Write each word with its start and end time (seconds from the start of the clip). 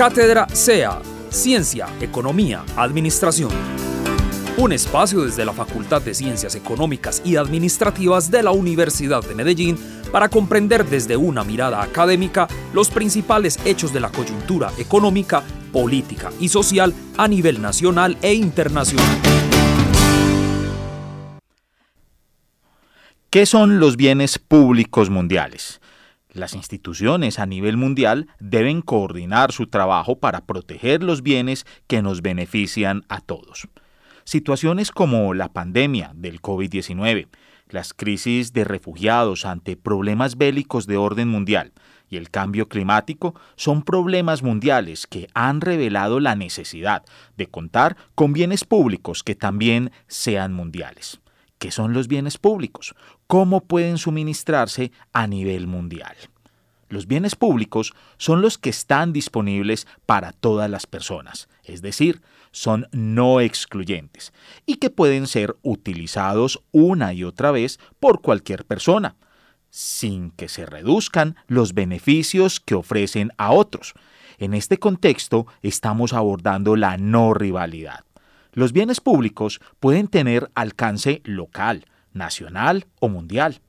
Cátedra 0.00 0.48
SEA, 0.50 1.02
Ciencia, 1.28 1.86
Economía, 2.00 2.64
Administración. 2.74 3.50
Un 4.56 4.72
espacio 4.72 5.26
desde 5.26 5.44
la 5.44 5.52
Facultad 5.52 6.00
de 6.00 6.14
Ciencias 6.14 6.54
Económicas 6.54 7.20
y 7.22 7.36
Administrativas 7.36 8.30
de 8.30 8.42
la 8.42 8.50
Universidad 8.50 9.22
de 9.22 9.34
Medellín 9.34 9.76
para 10.10 10.30
comprender 10.30 10.86
desde 10.86 11.18
una 11.18 11.44
mirada 11.44 11.82
académica 11.82 12.48
los 12.72 12.88
principales 12.88 13.58
hechos 13.66 13.92
de 13.92 14.00
la 14.00 14.08
coyuntura 14.08 14.72
económica, 14.78 15.42
política 15.70 16.30
y 16.40 16.48
social 16.48 16.94
a 17.18 17.28
nivel 17.28 17.60
nacional 17.60 18.16
e 18.22 18.32
internacional. 18.32 19.06
¿Qué 23.28 23.44
son 23.44 23.78
los 23.78 23.98
bienes 23.98 24.38
públicos 24.38 25.10
mundiales? 25.10 25.78
Las 26.32 26.54
instituciones 26.54 27.38
a 27.38 27.46
nivel 27.46 27.76
mundial 27.76 28.28
deben 28.38 28.82
coordinar 28.82 29.52
su 29.52 29.66
trabajo 29.66 30.18
para 30.18 30.44
proteger 30.46 31.02
los 31.02 31.22
bienes 31.22 31.66
que 31.88 32.02
nos 32.02 32.22
benefician 32.22 33.04
a 33.08 33.20
todos. 33.20 33.68
Situaciones 34.24 34.92
como 34.92 35.34
la 35.34 35.52
pandemia 35.52 36.12
del 36.14 36.40
COVID-19, 36.40 37.26
las 37.68 37.94
crisis 37.94 38.52
de 38.52 38.64
refugiados 38.64 39.44
ante 39.44 39.76
problemas 39.76 40.36
bélicos 40.36 40.86
de 40.86 40.96
orden 40.96 41.28
mundial 41.28 41.72
y 42.08 42.16
el 42.16 42.30
cambio 42.30 42.68
climático 42.68 43.34
son 43.56 43.82
problemas 43.82 44.42
mundiales 44.42 45.06
que 45.06 45.28
han 45.34 45.60
revelado 45.60 46.20
la 46.20 46.34
necesidad 46.34 47.04
de 47.36 47.46
contar 47.46 47.96
con 48.14 48.32
bienes 48.32 48.64
públicos 48.64 49.22
que 49.22 49.34
también 49.34 49.92
sean 50.06 50.52
mundiales. 50.52 51.20
¿Qué 51.58 51.70
son 51.70 51.92
los 51.92 52.08
bienes 52.08 52.38
públicos? 52.38 52.94
¿Cómo 53.30 53.60
pueden 53.60 53.96
suministrarse 53.96 54.90
a 55.12 55.28
nivel 55.28 55.68
mundial? 55.68 56.16
Los 56.88 57.06
bienes 57.06 57.36
públicos 57.36 57.92
son 58.16 58.42
los 58.42 58.58
que 58.58 58.70
están 58.70 59.12
disponibles 59.12 59.86
para 60.04 60.32
todas 60.32 60.68
las 60.68 60.88
personas, 60.88 61.48
es 61.62 61.80
decir, 61.80 62.22
son 62.50 62.88
no 62.90 63.40
excluyentes 63.40 64.32
y 64.66 64.78
que 64.78 64.90
pueden 64.90 65.28
ser 65.28 65.54
utilizados 65.62 66.64
una 66.72 67.12
y 67.12 67.22
otra 67.22 67.52
vez 67.52 67.78
por 68.00 68.20
cualquier 68.20 68.64
persona, 68.64 69.14
sin 69.70 70.32
que 70.32 70.48
se 70.48 70.66
reduzcan 70.66 71.36
los 71.46 71.72
beneficios 71.72 72.58
que 72.58 72.74
ofrecen 72.74 73.30
a 73.38 73.52
otros. 73.52 73.94
En 74.38 74.54
este 74.54 74.80
contexto 74.80 75.46
estamos 75.62 76.14
abordando 76.14 76.74
la 76.74 76.96
no 76.96 77.32
rivalidad. 77.32 78.00
Los 78.54 78.72
bienes 78.72 79.00
públicos 79.00 79.60
pueden 79.78 80.08
tener 80.08 80.50
alcance 80.56 81.22
local, 81.22 81.86
nacional 82.12 82.86
o 83.00 83.08
mundial. 83.08 83.60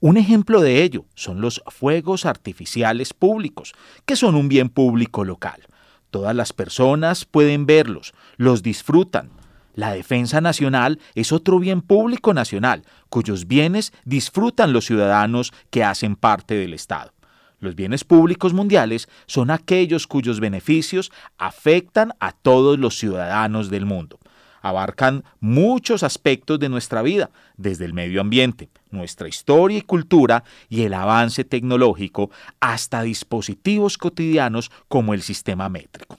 Un 0.00 0.16
ejemplo 0.16 0.60
de 0.60 0.82
ello 0.82 1.04
son 1.14 1.40
los 1.40 1.62
fuegos 1.68 2.26
artificiales 2.26 3.14
públicos, 3.14 3.72
que 4.04 4.16
son 4.16 4.34
un 4.34 4.48
bien 4.48 4.68
público 4.68 5.24
local. 5.24 5.62
Todas 6.10 6.34
las 6.34 6.52
personas 6.52 7.24
pueden 7.24 7.66
verlos, 7.66 8.12
los 8.36 8.62
disfrutan. 8.62 9.30
La 9.74 9.92
defensa 9.92 10.40
nacional 10.40 10.98
es 11.14 11.32
otro 11.32 11.58
bien 11.58 11.80
público 11.80 12.34
nacional, 12.34 12.82
cuyos 13.08 13.46
bienes 13.46 13.92
disfrutan 14.04 14.72
los 14.72 14.86
ciudadanos 14.86 15.52
que 15.70 15.84
hacen 15.84 16.16
parte 16.16 16.54
del 16.54 16.74
Estado. 16.74 17.12
Los 17.60 17.76
bienes 17.76 18.02
públicos 18.02 18.52
mundiales 18.52 19.08
son 19.26 19.52
aquellos 19.52 20.08
cuyos 20.08 20.40
beneficios 20.40 21.12
afectan 21.38 22.12
a 22.18 22.32
todos 22.32 22.76
los 22.78 22.98
ciudadanos 22.98 23.70
del 23.70 23.86
mundo 23.86 24.18
abarcan 24.62 25.24
muchos 25.40 26.02
aspectos 26.02 26.58
de 26.58 26.70
nuestra 26.70 27.02
vida, 27.02 27.30
desde 27.56 27.84
el 27.84 27.92
medio 27.92 28.20
ambiente, 28.20 28.70
nuestra 28.90 29.28
historia 29.28 29.78
y 29.78 29.82
cultura 29.82 30.44
y 30.70 30.82
el 30.82 30.94
avance 30.94 31.44
tecnológico, 31.44 32.30
hasta 32.60 33.02
dispositivos 33.02 33.98
cotidianos 33.98 34.70
como 34.88 35.12
el 35.12 35.22
sistema 35.22 35.68
métrico. 35.68 36.18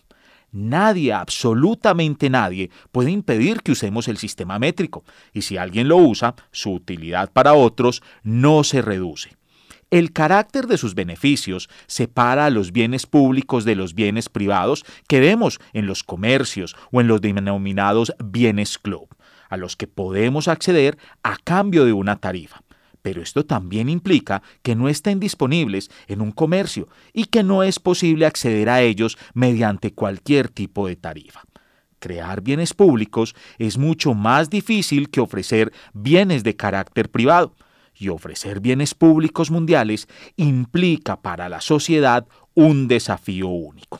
Nadie, 0.52 1.14
absolutamente 1.14 2.30
nadie, 2.30 2.70
puede 2.92 3.10
impedir 3.10 3.62
que 3.62 3.72
usemos 3.72 4.08
el 4.08 4.18
sistema 4.18 4.60
métrico, 4.60 5.04
y 5.34 5.42
si 5.42 5.58
alguien 5.58 5.88
lo 5.88 5.98
usa, 5.98 6.36
su 6.52 6.74
utilidad 6.74 7.32
para 7.32 7.56
otros 7.56 8.04
no 8.22 8.64
se 8.64 8.84
reduce. 8.84 9.36
El 9.94 10.12
carácter 10.12 10.66
de 10.66 10.80
sus 10.80 10.96
beneficios 10.96 11.70
separa 11.86 12.48
a 12.48 12.50
los 12.50 12.72
bienes 12.72 13.06
públicos 13.06 13.64
de 13.64 13.76
los 13.76 13.94
bienes 13.94 14.28
privados 14.28 14.86
que 15.08 15.20
vemos 15.20 15.60
en 15.72 15.86
los 15.86 16.02
comercios 16.02 16.76
o 16.92 17.00
en 17.00 17.08
los 17.08 17.22
denominados 17.22 18.12
bienes 18.18 18.80
club, 18.80 19.08
a 19.52 19.58
los 19.58 19.76
que 19.76 19.86
podemos 19.86 20.48
acceder 20.48 20.98
a 21.22 21.38
cambio 21.44 21.86
de 21.86 21.94
una 21.94 22.16
tarifa. 22.16 22.64
Pero 23.04 23.22
esto 23.22 23.46
también 23.46 23.88
implica 23.88 24.42
que 24.64 24.76
no 24.76 24.90
estén 24.90 25.20
disponibles 25.20 25.92
en 26.08 26.22
un 26.22 26.32
comercio 26.32 26.88
y 27.14 27.26
que 27.26 27.44
no 27.44 27.62
es 27.62 27.78
posible 27.78 28.26
acceder 28.26 28.70
a 28.70 28.82
ellos 28.82 29.16
mediante 29.36 29.94
cualquier 29.94 30.50
tipo 30.50 30.88
de 30.88 30.96
tarifa. 30.96 31.44
Crear 32.00 32.42
bienes 32.42 32.74
públicos 32.74 33.36
es 33.60 33.78
mucho 33.78 34.16
más 34.16 34.50
difícil 34.50 35.12
que 35.12 35.22
ofrecer 35.22 35.72
bienes 35.94 36.44
de 36.44 36.56
carácter 36.56 37.12
privado 37.12 37.56
y 37.96 38.10
ofrecer 38.10 38.60
bienes 38.60 38.94
públicos 38.94 39.52
mundiales 39.52 40.08
implica 40.36 41.22
para 41.22 41.50
la 41.50 41.62
sociedad 41.62 42.28
un 42.54 42.88
desafío 42.88 43.48
único. 43.48 44.00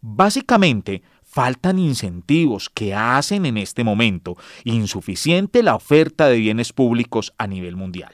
Básicamente, 0.00 1.02
faltan 1.22 1.78
incentivos 1.78 2.68
que 2.68 2.94
hacen 2.94 3.46
en 3.46 3.56
este 3.56 3.84
momento 3.84 4.36
insuficiente 4.64 5.62
la 5.62 5.74
oferta 5.74 6.28
de 6.28 6.36
bienes 6.36 6.72
públicos 6.72 7.32
a 7.38 7.46
nivel 7.46 7.76
mundial. 7.76 8.12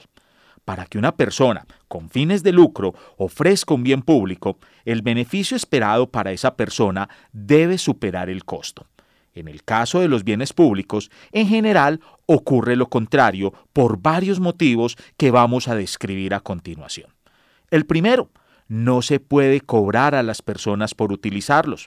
Para 0.65 0.87
que 0.87 0.99
una 0.99 1.17
persona 1.17 1.67
con 1.89 2.11
fines 2.11 2.43
de 2.43 2.53
lucro 2.53 2.95
ofrezca 3.17 3.75
un 3.75 3.83
bien 3.83 4.03
público, 4.03 4.59
el 4.85 5.03
beneficio 5.03 5.57
esperado 5.57 6.11
para 6.11 6.31
esa 6.31 6.57
persona 6.57 7.09
debe 7.33 7.79
superar 7.79 8.29
el 8.29 8.45
costo. 8.45 8.87
En 9.39 9.47
el 9.47 9.63
caso 9.63 10.01
de 10.01 10.09
los 10.09 10.25
bienes 10.25 10.53
públicos, 10.53 11.11
en 11.31 11.47
general 11.47 12.01
ocurre 12.27 12.75
lo 12.75 12.89
contrario 12.89 13.53
por 13.73 14.01
varios 14.01 14.41
motivos 14.41 14.97
que 15.17 15.31
vamos 15.31 15.69
a 15.69 15.77
describir 15.77 16.35
a 16.35 16.41
continuación. 16.41 17.15
El 17.71 17.87
primero, 17.87 18.31
no 18.67 19.01
se 19.01 19.21
puede 19.21 19.61
cobrar 19.61 20.15
a 20.15 20.23
las 20.23 20.43
personas 20.43 20.95
por 20.95 21.13
utilizarlos. 21.13 21.87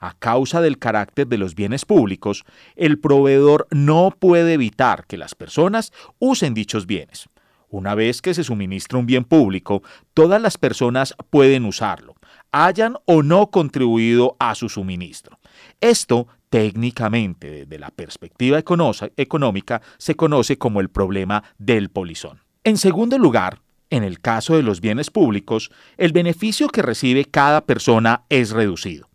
A 0.00 0.14
causa 0.14 0.60
del 0.60 0.78
carácter 0.78 1.26
de 1.26 1.38
los 1.38 1.54
bienes 1.54 1.84
públicos, 1.84 2.44
el 2.76 2.98
proveedor 2.98 3.66
no 3.70 4.14
puede 4.18 4.54
evitar 4.54 5.06
que 5.06 5.16
las 5.16 5.34
personas 5.34 5.92
usen 6.18 6.54
dichos 6.54 6.86
bienes. 6.86 7.28
Una 7.68 7.94
vez 7.94 8.20
que 8.20 8.34
se 8.34 8.44
suministra 8.44 8.98
un 8.98 9.06
bien 9.06 9.24
público, 9.24 9.82
todas 10.14 10.40
las 10.40 10.58
personas 10.58 11.14
pueden 11.30 11.64
usarlo, 11.64 12.14
hayan 12.50 12.96
o 13.06 13.22
no 13.22 13.50
contribuido 13.50 14.36
a 14.38 14.54
su 14.54 14.68
suministro. 14.68 15.38
Esto 15.80 16.28
técnicamente 16.52 17.50
desde 17.50 17.78
la 17.78 17.88
perspectiva 17.88 18.58
económica 18.58 19.80
se 19.96 20.16
conoce 20.16 20.58
como 20.58 20.82
el 20.82 20.90
problema 20.90 21.42
del 21.56 21.88
polizón. 21.88 22.40
En 22.62 22.76
segundo 22.76 23.16
lugar, 23.16 23.62
en 23.88 24.04
el 24.04 24.20
caso 24.20 24.54
de 24.54 24.62
los 24.62 24.82
bienes 24.82 25.08
públicos, 25.08 25.70
el 25.96 26.12
beneficio 26.12 26.68
que 26.68 26.82
recibe 26.82 27.24
cada 27.24 27.64
persona 27.64 28.24
es 28.28 28.50
reducido. 28.50 29.08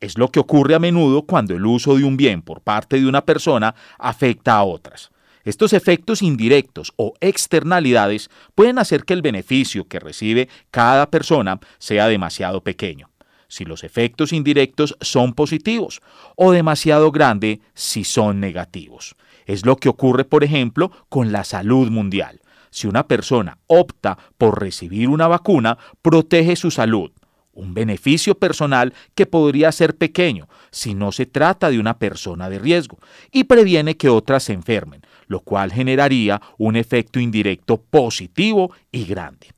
Es 0.00 0.18
lo 0.18 0.28
que 0.28 0.40
ocurre 0.40 0.74
a 0.74 0.78
menudo 0.78 1.22
cuando 1.22 1.54
el 1.54 1.64
uso 1.64 1.96
de 1.96 2.04
un 2.04 2.18
bien 2.18 2.42
por 2.42 2.60
parte 2.60 3.00
de 3.00 3.06
una 3.06 3.24
persona 3.24 3.74
afecta 3.98 4.56
a 4.56 4.64
otras. 4.64 5.12
Estos 5.44 5.72
efectos 5.72 6.20
indirectos 6.20 6.92
o 6.96 7.14
externalidades 7.22 8.28
pueden 8.54 8.78
hacer 8.78 9.04
que 9.04 9.14
el 9.14 9.22
beneficio 9.22 9.88
que 9.88 9.98
recibe 9.98 10.50
cada 10.70 11.10
persona 11.10 11.58
sea 11.78 12.06
demasiado 12.06 12.62
pequeño 12.62 13.11
si 13.52 13.66
los 13.66 13.84
efectos 13.84 14.32
indirectos 14.32 14.96
son 15.02 15.34
positivos 15.34 16.00
o 16.36 16.52
demasiado 16.52 17.12
grande 17.12 17.60
si 17.74 18.02
son 18.02 18.40
negativos. 18.40 19.14
Es 19.44 19.66
lo 19.66 19.76
que 19.76 19.90
ocurre, 19.90 20.24
por 20.24 20.42
ejemplo, 20.42 20.90
con 21.10 21.32
la 21.32 21.44
salud 21.44 21.90
mundial. 21.90 22.40
Si 22.70 22.86
una 22.86 23.06
persona 23.06 23.58
opta 23.66 24.16
por 24.38 24.58
recibir 24.58 25.10
una 25.10 25.28
vacuna, 25.28 25.76
protege 26.00 26.56
su 26.56 26.70
salud, 26.70 27.10
un 27.52 27.74
beneficio 27.74 28.38
personal 28.38 28.94
que 29.14 29.26
podría 29.26 29.70
ser 29.70 29.98
pequeño 29.98 30.48
si 30.70 30.94
no 30.94 31.12
se 31.12 31.26
trata 31.26 31.70
de 31.70 31.78
una 31.78 31.98
persona 31.98 32.48
de 32.48 32.58
riesgo, 32.58 33.00
y 33.30 33.44
previene 33.44 33.98
que 33.98 34.08
otras 34.08 34.44
se 34.44 34.54
enfermen, 34.54 35.02
lo 35.26 35.40
cual 35.40 35.72
generaría 35.72 36.40
un 36.56 36.76
efecto 36.76 37.20
indirecto 37.20 37.76
positivo 37.76 38.72
y 38.90 39.04
grande. 39.04 39.48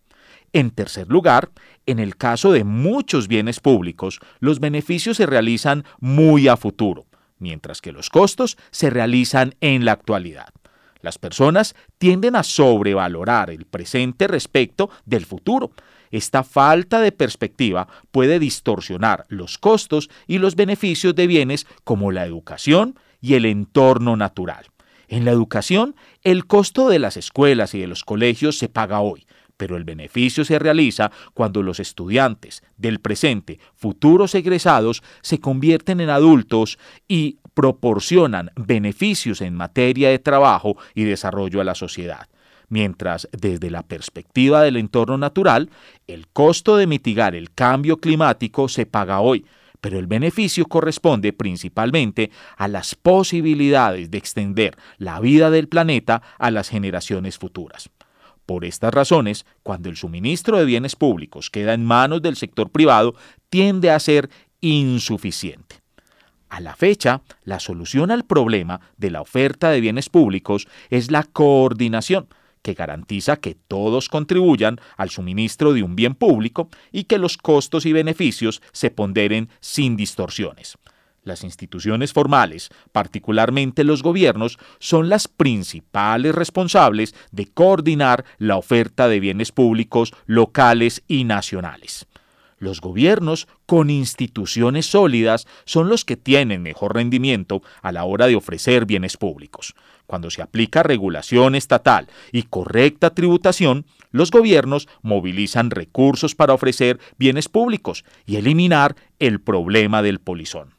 En 0.55 0.71
tercer 0.71 1.09
lugar, 1.09 1.51
en 1.85 1.99
el 1.99 2.17
caso 2.17 2.53
de 2.53 2.63
muchos 2.63 3.27
bienes 3.27 3.59
públicos, 3.59 4.21
los 4.39 4.61
beneficios 4.61 5.17
se 5.17 5.27
realizan 5.27 5.85
muy 5.99 6.47
a 6.47 6.57
futuro, 6.57 7.07
mientras 7.41 7.81
que 7.81 7.91
los 7.91 8.09
costos 8.09 8.57
se 8.71 8.89
realizan 8.89 9.57
en 9.61 9.85
la 9.85 9.91
actualidad. 9.91 10.51
Las 11.01 11.19
personas 11.19 11.75
tienden 11.99 12.37
a 12.37 12.45
sobrevalorar 12.45 13.51
el 13.51 13.67
presente 13.67 14.29
respecto 14.29 14.91
del 15.05 15.27
futuro. 15.27 15.73
Esta 16.13 16.45
falta 16.45 17.01
de 17.01 17.11
perspectiva 17.11 17.89
puede 18.13 18.39
distorsionar 18.39 19.27
los 19.29 19.59
costos 19.59 20.09
y 20.29 20.39
los 20.39 20.55
beneficios 20.55 21.17
de 21.17 21.27
bienes 21.27 21.67
como 21.83 22.13
la 22.13 22.27
educación 22.27 22.97
y 23.21 23.35
el 23.35 23.45
entorno 23.45 24.17
natural. 24.17 24.67
En 25.09 25.25
la 25.25 25.33
educación, 25.33 25.97
el 26.23 26.47
costo 26.47 26.89
de 26.89 27.01
las 27.01 27.17
escuelas 27.17 27.75
y 27.75 27.81
de 27.81 27.89
los 27.89 28.05
colegios 28.05 28.57
se 28.57 28.69
paga 28.69 29.01
hoy, 29.01 29.27
pero 29.57 29.77
el 29.77 29.85
beneficio 29.85 30.45
se 30.45 30.59
realiza 30.59 31.11
cuando 31.33 31.63
los 31.63 31.81
estudiantes 31.81 32.63
del 32.77 33.01
presente, 33.01 33.59
futuros 33.75 34.35
egresados, 34.35 35.03
se 35.23 35.39
convierten 35.39 36.01
en 36.01 36.11
adultos 36.11 36.79
y 37.09 37.39
proporcionan 37.55 38.51
beneficios 38.57 39.41
en 39.41 39.55
materia 39.55 40.11
de 40.11 40.19
trabajo 40.19 40.77
y 40.95 41.05
desarrollo 41.05 41.61
a 41.61 41.65
la 41.65 41.75
sociedad. 41.75 42.29
Mientras 42.69 43.29
desde 43.31 43.71
la 43.71 43.83
perspectiva 43.83 44.63
del 44.63 44.77
entorno 44.77 45.19
natural, 45.19 45.71
el 46.07 46.27
costo 46.29 46.77
de 46.77 46.87
mitigar 46.87 47.35
el 47.35 47.53
cambio 47.53 47.99
climático 47.99 48.69
se 48.69 48.87
paga 48.87 49.21
hoy, 49.21 49.45
pero 49.81 49.99
el 49.99 50.07
beneficio 50.07 50.65
corresponde 50.65 51.35
principalmente 51.35 52.31
a 52.57 52.69
las 52.69 52.95
posibilidades 52.95 54.11
de 54.11 54.19
extender 54.19 54.77
la 54.97 55.21
vida 55.21 55.51
del 55.51 55.69
planeta 55.69 56.23
a 56.39 56.51
las 56.51 56.71
generaciones 56.71 57.39
futuras. 57.39 57.91
Por 58.47 58.65
estas 58.65 58.93
razones, 58.93 59.47
cuando 59.63 59.89
el 59.89 59.97
suministro 59.97 60.59
de 60.59 60.65
bienes 60.65 60.97
públicos 60.97 61.51
queda 61.51 61.73
en 61.75 61.85
manos 61.85 62.21
del 62.21 62.37
sector 62.37 62.71
privado, 62.71 63.15
tiende 63.49 63.91
a 63.91 63.99
ser 63.99 64.29
insuficiente. 64.61 65.77
A 66.49 66.61
la 66.61 66.77
fecha, 66.77 67.23
la 67.43 67.59
solución 67.59 68.11
al 68.11 68.25
problema 68.25 68.81
de 68.97 69.11
la 69.11 69.21
oferta 69.21 69.71
de 69.71 69.81
bienes 69.81 70.09
públicos 70.09 70.69
es 70.91 71.11
la 71.11 71.25
coordinación, 71.25 72.29
que 72.63 72.75
garantiza 72.75 73.37
que 73.37 73.55
todos 73.55 74.09
contribuyan 74.09 74.81
al 74.97 75.11
suministro 75.11 75.73
de 75.73 75.83
un 75.83 75.97
bien 75.97 76.15
público 76.15 76.69
y 76.93 77.05
que 77.05 77.19
los 77.19 77.37
costos 77.37 77.87
y 77.87 77.93
beneficios 77.93 78.63
se 78.73 78.91
ponderen 78.91 79.49
sin 79.61 79.97
distorsiones. 79.97 80.79
Las 81.25 81.43
instituciones 81.43 82.13
formales, 82.13 82.69
particularmente 82.93 83.83
los 83.83 84.03
gobiernos, 84.03 84.59
son 84.79 85.09
las 85.09 85.27
principales 85.27 86.35
responsables 86.35 87.15
de 87.33 87.47
coordinar 87.47 88.27
la 88.39 88.59
oferta 88.59 89.09
de 89.09 89.21
bienes 89.21 89.51
públicos 89.51 90.13
locales 90.27 91.03
y 91.09 91.25
nacionales. 91.25 92.07
Los 92.59 92.81
gobiernos 92.81 93.49
con 93.67 93.91
instituciones 93.91 94.87
sólidas 94.87 95.47
son 95.65 95.89
los 95.89 96.05
que 96.05 96.17
tienen 96.17 96.63
mejor 96.63 96.95
rendimiento 96.95 97.63
a 97.83 97.91
la 97.91 98.05
hora 98.05 98.27
de 98.27 98.37
ofrecer 98.37 98.85
bienes 98.85 99.17
públicos. 99.17 99.75
Cuando 100.07 100.31
se 100.31 100.43
aplica 100.43 100.83
regulación 100.83 101.55
estatal 101.55 102.09
y 102.33 102.45
correcta 102.45 103.11
tributación, 103.11 103.87
los 104.11 104.31
gobiernos 104.31 104.89
movilizan 105.03 105.71
recursos 105.71 106.35
para 106.35 106.53
ofrecer 106.55 107.01
bienes 107.19 107.49
públicos 107.49 108.05
y 108.27 108.37
eliminar 108.37 108.95
el 109.19 109.41
problema 109.41 110.03
del 110.03 110.21
polizón. 110.21 110.74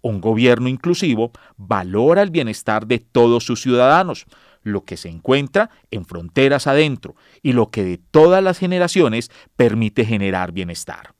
Un 0.00 0.20
gobierno 0.20 0.68
inclusivo 0.68 1.32
valora 1.56 2.22
el 2.22 2.30
bienestar 2.30 2.86
de 2.86 2.98
todos 2.98 3.44
sus 3.44 3.60
ciudadanos, 3.60 4.26
lo 4.62 4.84
que 4.84 4.96
se 4.96 5.08
encuentra 5.08 5.70
en 5.90 6.04
fronteras 6.04 6.66
adentro 6.66 7.16
y 7.42 7.52
lo 7.52 7.70
que 7.70 7.84
de 7.84 7.98
todas 7.98 8.42
las 8.42 8.58
generaciones 8.58 9.30
permite 9.56 10.04
generar 10.04 10.52
bienestar. 10.52 11.14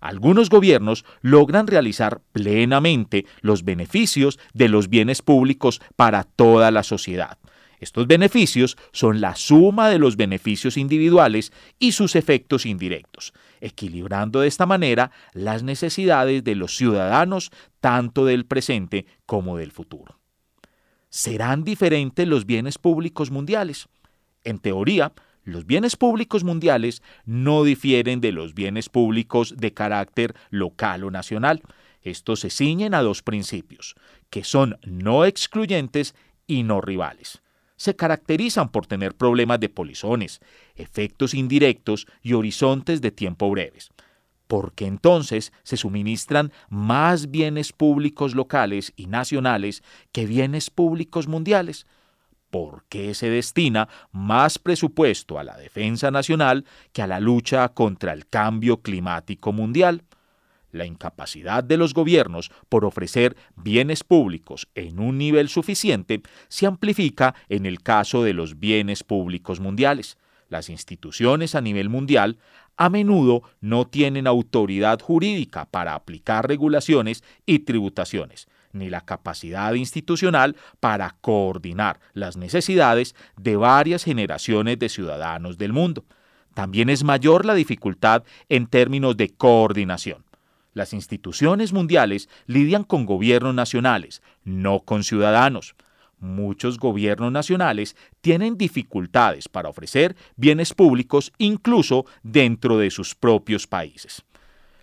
Algunos 0.00 0.50
gobiernos 0.50 1.04
logran 1.20 1.68
realizar 1.68 2.20
plenamente 2.32 3.24
los 3.40 3.64
beneficios 3.64 4.38
de 4.52 4.68
los 4.68 4.88
bienes 4.88 5.22
públicos 5.22 5.80
para 5.94 6.24
toda 6.24 6.72
la 6.72 6.82
sociedad. 6.82 7.38
Estos 7.82 8.06
beneficios 8.06 8.76
son 8.92 9.20
la 9.20 9.34
suma 9.34 9.88
de 9.88 9.98
los 9.98 10.16
beneficios 10.16 10.76
individuales 10.76 11.52
y 11.80 11.90
sus 11.90 12.14
efectos 12.14 12.64
indirectos, 12.64 13.32
equilibrando 13.60 14.38
de 14.38 14.46
esta 14.46 14.66
manera 14.66 15.10
las 15.32 15.64
necesidades 15.64 16.44
de 16.44 16.54
los 16.54 16.76
ciudadanos 16.76 17.50
tanto 17.80 18.24
del 18.24 18.46
presente 18.46 19.06
como 19.26 19.56
del 19.56 19.72
futuro. 19.72 20.20
¿Serán 21.08 21.64
diferentes 21.64 22.28
los 22.28 22.46
bienes 22.46 22.78
públicos 22.78 23.32
mundiales? 23.32 23.88
En 24.44 24.60
teoría, 24.60 25.12
los 25.42 25.66
bienes 25.66 25.96
públicos 25.96 26.44
mundiales 26.44 27.02
no 27.24 27.64
difieren 27.64 28.20
de 28.20 28.30
los 28.30 28.54
bienes 28.54 28.90
públicos 28.90 29.56
de 29.56 29.74
carácter 29.74 30.36
local 30.50 31.02
o 31.02 31.10
nacional. 31.10 31.62
Estos 32.02 32.38
se 32.38 32.50
ciñen 32.50 32.94
a 32.94 33.02
dos 33.02 33.24
principios, 33.24 33.96
que 34.30 34.44
son 34.44 34.78
no 34.84 35.24
excluyentes 35.24 36.14
y 36.46 36.62
no 36.62 36.80
rivales. 36.80 37.42
Se 37.76 37.96
caracterizan 37.96 38.70
por 38.70 38.86
tener 38.86 39.14
problemas 39.14 39.60
de 39.60 39.68
polizones, 39.68 40.40
efectos 40.76 41.34
indirectos 41.34 42.06
y 42.22 42.34
horizontes 42.34 43.00
de 43.00 43.10
tiempo 43.10 43.50
breves 43.50 43.90
porque 44.48 44.84
entonces 44.84 45.50
se 45.62 45.78
suministran 45.78 46.52
más 46.68 47.30
bienes 47.30 47.72
públicos 47.72 48.34
locales 48.34 48.92
y 48.96 49.06
nacionales 49.06 49.82
que 50.12 50.26
bienes 50.26 50.68
públicos 50.68 51.26
mundiales, 51.26 51.86
¿Por 52.52 52.84
qué 52.90 53.14
se 53.14 53.30
destina 53.30 53.88
más 54.10 54.58
presupuesto 54.58 55.38
a 55.38 55.42
la 55.42 55.56
defensa 55.56 56.10
nacional 56.10 56.66
que 56.92 57.00
a 57.00 57.06
la 57.06 57.18
lucha 57.18 57.66
contra 57.70 58.12
el 58.12 58.28
cambio 58.28 58.82
climático 58.82 59.54
mundial. 59.54 60.04
La 60.72 60.86
incapacidad 60.86 61.62
de 61.62 61.76
los 61.76 61.92
gobiernos 61.92 62.50
por 62.70 62.86
ofrecer 62.86 63.36
bienes 63.56 64.02
públicos 64.02 64.68
en 64.74 64.98
un 65.00 65.18
nivel 65.18 65.50
suficiente 65.50 66.22
se 66.48 66.66
amplifica 66.66 67.34
en 67.50 67.66
el 67.66 67.82
caso 67.82 68.24
de 68.24 68.32
los 68.32 68.58
bienes 68.58 69.04
públicos 69.04 69.60
mundiales. 69.60 70.16
Las 70.48 70.70
instituciones 70.70 71.54
a 71.54 71.60
nivel 71.60 71.90
mundial 71.90 72.38
a 72.78 72.88
menudo 72.88 73.42
no 73.60 73.86
tienen 73.86 74.26
autoridad 74.26 74.98
jurídica 75.00 75.66
para 75.66 75.94
aplicar 75.94 76.48
regulaciones 76.48 77.22
y 77.44 77.60
tributaciones, 77.60 78.48
ni 78.72 78.88
la 78.88 79.02
capacidad 79.02 79.74
institucional 79.74 80.56
para 80.80 81.16
coordinar 81.20 82.00
las 82.14 82.38
necesidades 82.38 83.14
de 83.36 83.56
varias 83.56 84.04
generaciones 84.04 84.78
de 84.78 84.88
ciudadanos 84.88 85.58
del 85.58 85.74
mundo. 85.74 86.06
También 86.54 86.88
es 86.88 87.04
mayor 87.04 87.44
la 87.44 87.54
dificultad 87.54 88.24
en 88.48 88.66
términos 88.66 89.18
de 89.18 89.28
coordinación. 89.28 90.24
Las 90.74 90.92
instituciones 90.94 91.72
mundiales 91.72 92.28
lidian 92.46 92.84
con 92.84 93.04
gobiernos 93.04 93.54
nacionales, 93.54 94.22
no 94.44 94.80
con 94.80 95.04
ciudadanos. 95.04 95.74
Muchos 96.18 96.78
gobiernos 96.78 97.32
nacionales 97.32 97.96
tienen 98.20 98.56
dificultades 98.56 99.48
para 99.48 99.68
ofrecer 99.68 100.16
bienes 100.36 100.72
públicos 100.72 101.32
incluso 101.36 102.06
dentro 102.22 102.78
de 102.78 102.90
sus 102.90 103.14
propios 103.14 103.66
países. 103.66 104.22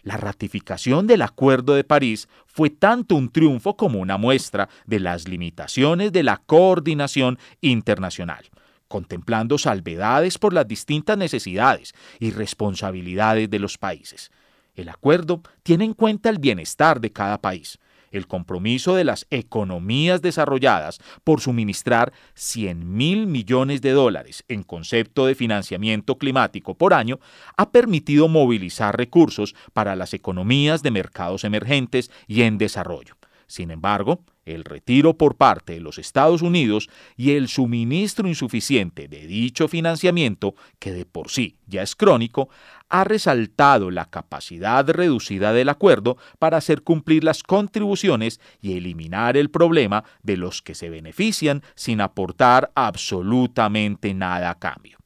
La 0.03 0.17
ratificación 0.17 1.07
del 1.07 1.21
Acuerdo 1.21 1.73
de 1.75 1.83
París 1.83 2.29
fue 2.45 2.69
tanto 2.69 3.15
un 3.15 3.29
triunfo 3.29 3.75
como 3.75 3.99
una 3.99 4.17
muestra 4.17 4.69
de 4.85 4.99
las 4.99 5.27
limitaciones 5.27 6.11
de 6.11 6.23
la 6.23 6.37
coordinación 6.37 7.37
internacional, 7.61 8.45
contemplando 8.87 9.57
salvedades 9.57 10.37
por 10.37 10.53
las 10.53 10.67
distintas 10.67 11.17
necesidades 11.17 11.93
y 12.19 12.31
responsabilidades 12.31 13.49
de 13.49 13.59
los 13.59 13.77
países. 13.77 14.31
El 14.79 14.87
acuerdo 14.87 15.41
tiene 15.61 15.83
en 15.83 15.93
cuenta 15.93 16.29
el 16.29 16.39
bienestar 16.39 17.01
de 17.01 17.11
cada 17.11 17.41
país, 17.41 17.79
el 18.11 18.27
compromiso 18.27 18.95
de 18.95 19.03
las 19.03 19.27
economías 19.29 20.21
desarrolladas 20.21 20.99
por 21.25 21.41
suministrar 21.41 22.13
100 22.35 22.89
mil 22.95 23.27
millones 23.27 23.81
de 23.81 23.91
dólares 23.91 24.45
en 24.47 24.63
concepto 24.63 25.25
de 25.25 25.35
financiamiento 25.35 26.17
climático 26.17 26.75
por 26.75 26.93
año 26.93 27.19
ha 27.57 27.71
permitido 27.71 28.29
movilizar 28.29 28.95
recursos 28.95 29.53
para 29.73 29.97
las 29.97 30.13
economías 30.13 30.81
de 30.81 30.91
mercados 30.91 31.43
emergentes 31.43 32.09
y 32.25 32.43
en 32.43 32.57
desarrollo. 32.57 33.17
Sin 33.47 33.71
embargo, 33.71 34.23
el 34.45 34.63
retiro 34.63 35.17
por 35.17 35.35
parte 35.35 35.73
de 35.73 35.79
los 35.79 35.97
Estados 35.97 36.41
Unidos 36.41 36.89
y 37.17 37.31
el 37.31 37.47
suministro 37.47 38.27
insuficiente 38.27 39.07
de 39.07 39.27
dicho 39.27 39.67
financiamiento, 39.67 40.55
que 40.79 40.91
de 40.91 41.05
por 41.05 41.29
sí 41.29 41.57
ya 41.67 41.81
es 41.81 41.95
crónico, 41.95 42.49
ha 42.89 43.03
resaltado 43.03 43.91
la 43.91 44.05
capacidad 44.05 44.87
reducida 44.89 45.53
del 45.53 45.69
acuerdo 45.69 46.17
para 46.39 46.57
hacer 46.57 46.81
cumplir 46.81 47.23
las 47.23 47.43
contribuciones 47.43 48.39
y 48.61 48.77
eliminar 48.77 49.37
el 49.37 49.49
problema 49.49 50.03
de 50.23 50.37
los 50.37 50.61
que 50.61 50.75
se 50.75 50.89
benefician 50.89 51.63
sin 51.75 52.01
aportar 52.01 52.71
absolutamente 52.75 54.13
nada 54.13 54.49
a 54.49 54.59
cambio. 54.59 54.97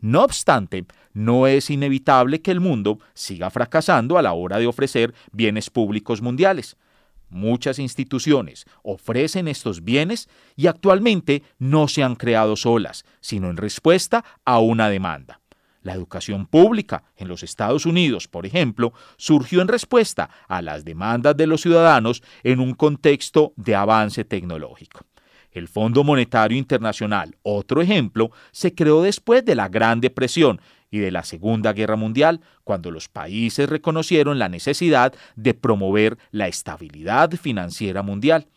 No 0.00 0.22
obstante, 0.22 0.84
no 1.14 1.46
es 1.46 1.70
inevitable 1.70 2.42
que 2.42 2.50
el 2.50 2.60
mundo 2.60 3.00
siga 3.14 3.50
fracasando 3.50 4.18
a 4.18 4.22
la 4.22 4.34
hora 4.34 4.58
de 4.58 4.66
ofrecer 4.66 5.14
bienes 5.32 5.70
públicos 5.70 6.22
mundiales. 6.22 6.76
Muchas 7.28 7.78
instituciones 7.78 8.66
ofrecen 8.82 9.48
estos 9.48 9.82
bienes 9.82 10.28
y 10.54 10.68
actualmente 10.68 11.42
no 11.58 11.88
se 11.88 12.04
han 12.04 12.14
creado 12.14 12.54
solas, 12.54 13.04
sino 13.20 13.50
en 13.50 13.56
respuesta 13.56 14.24
a 14.44 14.60
una 14.60 14.88
demanda. 14.88 15.40
La 15.86 15.94
educación 15.94 16.46
pública 16.46 17.04
en 17.16 17.28
los 17.28 17.44
Estados 17.44 17.86
Unidos, 17.86 18.26
por 18.26 18.44
ejemplo, 18.44 18.92
surgió 19.16 19.62
en 19.62 19.68
respuesta 19.68 20.28
a 20.48 20.60
las 20.60 20.84
demandas 20.84 21.36
de 21.36 21.46
los 21.46 21.60
ciudadanos 21.60 22.24
en 22.42 22.58
un 22.58 22.74
contexto 22.74 23.52
de 23.54 23.76
avance 23.76 24.24
tecnológico. 24.24 25.06
El 25.52 25.68
Fondo 25.68 26.02
Monetario 26.02 26.58
Internacional, 26.58 27.36
otro 27.44 27.82
ejemplo, 27.82 28.32
se 28.50 28.74
creó 28.74 29.00
después 29.00 29.44
de 29.44 29.54
la 29.54 29.68
Gran 29.68 30.00
Depresión 30.00 30.60
y 30.90 30.98
de 30.98 31.12
la 31.12 31.22
Segunda 31.22 31.72
Guerra 31.72 31.94
Mundial, 31.94 32.40
cuando 32.64 32.90
los 32.90 33.08
países 33.08 33.68
reconocieron 33.68 34.40
la 34.40 34.48
necesidad 34.48 35.14
de 35.36 35.54
promover 35.54 36.18
la 36.32 36.48
estabilidad 36.48 37.30
financiera 37.30 38.02
mundial. 38.02 38.48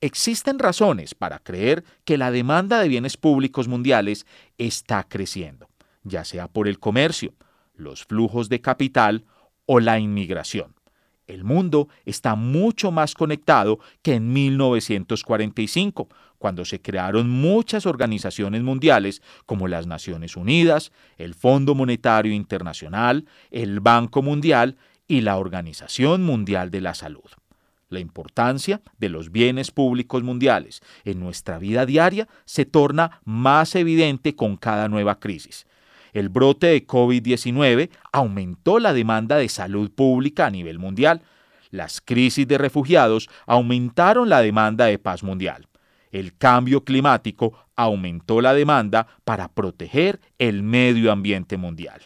Existen 0.00 0.60
razones 0.60 1.16
para 1.16 1.40
creer 1.40 1.82
que 2.04 2.18
la 2.18 2.30
demanda 2.30 2.78
de 2.78 2.86
bienes 2.86 3.16
públicos 3.16 3.66
mundiales 3.66 4.26
está 4.58 5.02
creciendo. 5.02 5.71
Ya 6.04 6.24
sea 6.24 6.48
por 6.48 6.68
el 6.68 6.78
comercio, 6.78 7.34
los 7.74 8.04
flujos 8.04 8.48
de 8.48 8.60
capital 8.60 9.24
o 9.66 9.80
la 9.80 9.98
inmigración. 9.98 10.74
El 11.26 11.44
mundo 11.44 11.88
está 12.04 12.34
mucho 12.34 12.90
más 12.90 13.14
conectado 13.14 13.78
que 14.02 14.14
en 14.14 14.32
1945, 14.32 16.08
cuando 16.38 16.64
se 16.64 16.82
crearon 16.82 17.30
muchas 17.30 17.86
organizaciones 17.86 18.62
mundiales 18.62 19.22
como 19.46 19.68
las 19.68 19.86
Naciones 19.86 20.36
Unidas, 20.36 20.90
el 21.16 21.34
Fondo 21.34 21.74
Monetario 21.74 22.32
Internacional, 22.32 23.26
el 23.50 23.80
Banco 23.80 24.22
Mundial 24.22 24.76
y 25.06 25.20
la 25.20 25.38
Organización 25.38 26.24
Mundial 26.24 26.70
de 26.70 26.80
la 26.80 26.94
Salud. 26.94 27.30
La 27.88 28.00
importancia 28.00 28.80
de 28.98 29.08
los 29.08 29.30
bienes 29.30 29.70
públicos 29.70 30.22
mundiales 30.22 30.80
en 31.04 31.20
nuestra 31.20 31.58
vida 31.58 31.86
diaria 31.86 32.26
se 32.46 32.64
torna 32.64 33.20
más 33.24 33.74
evidente 33.74 34.34
con 34.34 34.56
cada 34.56 34.88
nueva 34.88 35.20
crisis. 35.20 35.66
El 36.12 36.28
brote 36.28 36.66
de 36.68 36.86
COVID-19 36.86 37.90
aumentó 38.12 38.78
la 38.78 38.92
demanda 38.92 39.36
de 39.36 39.48
salud 39.48 39.90
pública 39.90 40.46
a 40.46 40.50
nivel 40.50 40.78
mundial. 40.78 41.22
Las 41.70 42.00
crisis 42.00 42.46
de 42.46 42.58
refugiados 42.58 43.30
aumentaron 43.46 44.28
la 44.28 44.42
demanda 44.42 44.86
de 44.86 44.98
paz 44.98 45.22
mundial. 45.22 45.68
El 46.10 46.36
cambio 46.36 46.84
climático 46.84 47.54
aumentó 47.74 48.42
la 48.42 48.52
demanda 48.52 49.06
para 49.24 49.48
proteger 49.48 50.20
el 50.38 50.62
medio 50.62 51.10
ambiente 51.10 51.56
mundial. 51.56 52.02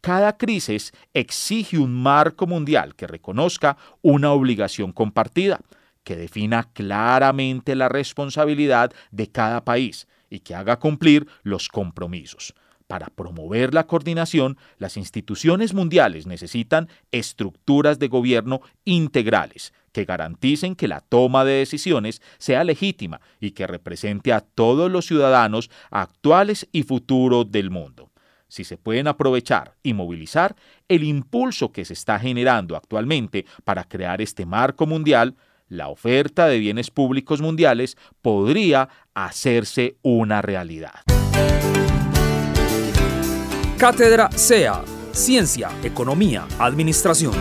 Cada 0.00 0.36
crisis 0.36 0.92
exige 1.12 1.78
un 1.78 2.02
marco 2.02 2.46
mundial 2.46 2.96
que 2.96 3.06
reconozca 3.06 3.76
una 4.00 4.32
obligación 4.32 4.92
compartida, 4.92 5.60
que 6.02 6.16
defina 6.16 6.64
claramente 6.72 7.76
la 7.76 7.90
responsabilidad 7.90 8.92
de 9.10 9.30
cada 9.30 9.64
país 9.64 10.08
y 10.30 10.40
que 10.40 10.54
haga 10.54 10.78
cumplir 10.78 11.28
los 11.42 11.68
compromisos. 11.68 12.54
Para 12.92 13.06
promover 13.06 13.72
la 13.72 13.86
coordinación, 13.86 14.58
las 14.76 14.98
instituciones 14.98 15.72
mundiales 15.72 16.26
necesitan 16.26 16.90
estructuras 17.10 17.98
de 17.98 18.08
gobierno 18.08 18.60
integrales 18.84 19.72
que 19.92 20.04
garanticen 20.04 20.76
que 20.76 20.88
la 20.88 21.00
toma 21.00 21.46
de 21.46 21.54
decisiones 21.54 22.20
sea 22.36 22.64
legítima 22.64 23.22
y 23.40 23.52
que 23.52 23.66
represente 23.66 24.30
a 24.34 24.42
todos 24.42 24.90
los 24.90 25.06
ciudadanos 25.06 25.70
actuales 25.90 26.68
y 26.70 26.82
futuros 26.82 27.50
del 27.50 27.70
mundo. 27.70 28.10
Si 28.46 28.62
se 28.62 28.76
pueden 28.76 29.08
aprovechar 29.08 29.74
y 29.82 29.94
movilizar 29.94 30.54
el 30.86 31.02
impulso 31.02 31.72
que 31.72 31.86
se 31.86 31.94
está 31.94 32.18
generando 32.18 32.76
actualmente 32.76 33.46
para 33.64 33.84
crear 33.84 34.20
este 34.20 34.44
marco 34.44 34.86
mundial, 34.86 35.34
la 35.66 35.88
oferta 35.88 36.46
de 36.46 36.58
bienes 36.58 36.90
públicos 36.90 37.40
mundiales 37.40 37.96
podría 38.20 38.90
hacerse 39.14 39.96
una 40.02 40.42
realidad. 40.42 41.00
Cátedra 43.82 44.30
SEA, 44.36 44.84
Ciencia, 45.10 45.68
Economía, 45.82 46.46
Administración. 46.60 47.34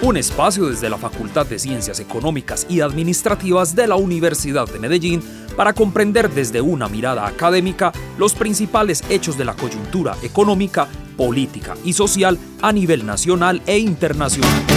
Un 0.00 0.16
espacio 0.16 0.70
desde 0.70 0.88
la 0.88 0.96
Facultad 0.96 1.44
de 1.44 1.58
Ciencias 1.58 2.00
Económicas 2.00 2.66
y 2.66 2.80
Administrativas 2.80 3.76
de 3.76 3.86
la 3.86 3.96
Universidad 3.96 4.66
de 4.66 4.78
Medellín 4.78 5.22
para 5.54 5.74
comprender 5.74 6.30
desde 6.30 6.62
una 6.62 6.88
mirada 6.88 7.26
académica 7.26 7.92
los 8.16 8.32
principales 8.32 9.04
hechos 9.10 9.36
de 9.36 9.44
la 9.44 9.52
coyuntura 9.54 10.16
económica, 10.22 10.88
política 11.14 11.76
y 11.84 11.92
social 11.92 12.38
a 12.62 12.72
nivel 12.72 13.04
nacional 13.04 13.60
e 13.66 13.76
internacional. 13.76 14.73